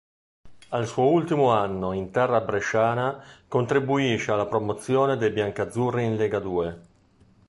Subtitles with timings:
[0.69, 6.81] Al suo ultimo anno in terra bresciana, contribuisce alla promozione dei biancazzurri in Legadue.